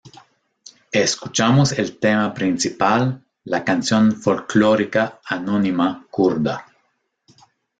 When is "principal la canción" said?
2.33-4.11